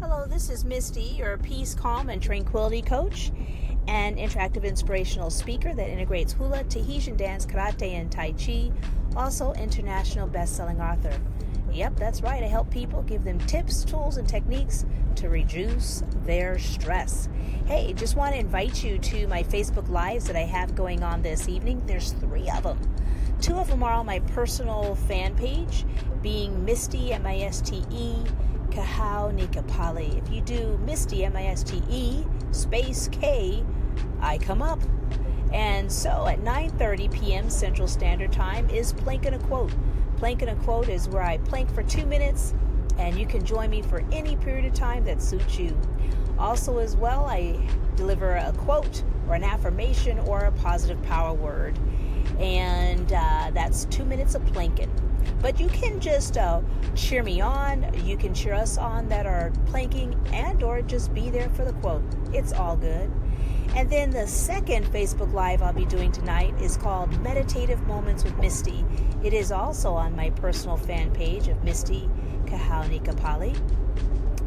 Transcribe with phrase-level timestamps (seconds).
[0.00, 3.30] Hello, this is Misty, your peace, calm, and tranquility coach
[3.86, 8.72] and interactive inspirational speaker that integrates hula, Tahitian dance, karate, and Tai Chi.
[9.14, 11.12] Also, international best selling author.
[11.70, 12.42] Yep, that's right.
[12.42, 14.86] I help people give them tips, tools, and techniques
[15.16, 17.28] to reduce their stress.
[17.66, 21.20] Hey, just want to invite you to my Facebook Lives that I have going on
[21.20, 21.82] this evening.
[21.84, 22.78] There's three of them.
[23.42, 25.84] Two of them are on my personal fan page,
[26.22, 28.14] being Misty, M I S T E,
[28.70, 30.16] Kahau Nikapali.
[30.22, 33.64] If you do Misty, M I S T E, space K,
[34.20, 34.80] I come up.
[35.52, 37.50] And so at 9:30 p.m.
[37.50, 39.72] Central Standard Time is Planking a Quote.
[40.16, 42.54] Planking a Quote is where I plank for two minutes,
[42.98, 45.76] and you can join me for any period of time that suits you.
[46.38, 47.58] Also, as well, I
[47.96, 51.78] deliver a quote or an affirmation or a positive power word
[52.38, 54.90] and uh, that's two minutes of planking.
[55.40, 56.60] But you can just uh,
[56.94, 57.86] cheer me on.
[58.04, 61.72] You can cheer us on that are planking, and or just be there for the
[61.74, 62.04] quote.
[62.32, 63.10] It's all good.
[63.76, 68.36] And then the second Facebook Live I'll be doing tonight is called Meditative Moments with
[68.38, 68.84] Misty.
[69.22, 72.10] It is also on my personal fan page of Misty
[72.46, 73.56] Kahauni Kapali.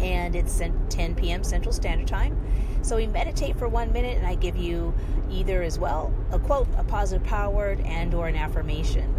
[0.00, 1.42] And it's 10 p.m.
[1.42, 2.40] Central Standard Time.
[2.82, 4.94] So we meditate for one minute, and I give you
[5.28, 9.12] either as well a quote, a positive power word, and or an affirmation.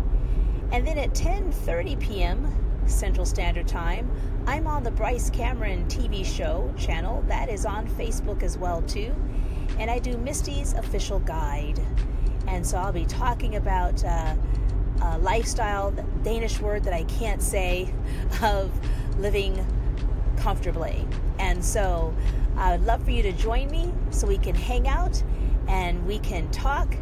[0.72, 2.56] And then at 10:30 p.m.
[2.86, 4.10] Central Standard Time,
[4.46, 7.24] I'm on the Bryce Cameron TV show channel.
[7.28, 9.16] That is on Facebook as well too,
[9.78, 11.80] and I do Misty's official guide.
[12.48, 14.36] And so I'll be talking about uh,
[15.20, 17.94] lifestyle, the Danish word that I can't say,
[18.42, 18.72] of
[19.18, 19.66] living
[20.38, 21.06] comfortably.
[21.38, 22.14] And so
[22.58, 25.22] I would love for you to join me so we can hang out
[25.68, 26.96] and we can talk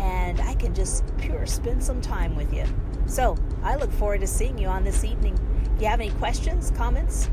[0.00, 2.64] and I can just pure spend some time with you.
[3.06, 5.38] So I look forward to seeing you on this evening.
[5.76, 7.28] If you have any questions, comments,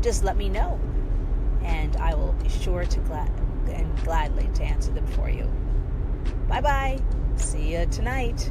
[0.00, 0.80] just let me know.
[1.62, 3.30] And I will be sure to glad
[3.68, 5.44] and gladly to answer them for you.
[6.48, 6.98] Bye bye.
[7.36, 8.50] See you tonight.